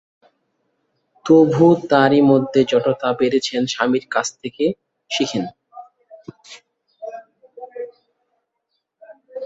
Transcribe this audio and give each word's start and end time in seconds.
তবু 1.25 1.67
তারই 1.89 2.21
মধ্যে 2.31 2.61
যতটা 2.71 3.09
পেরেছেন 3.19 3.61
স্বামীর 3.73 4.05
কাছ 4.13 4.27
থেকে 4.41 4.65
শিখেছেন। 5.11 5.43